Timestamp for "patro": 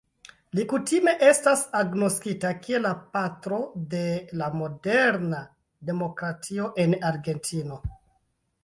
3.19-3.61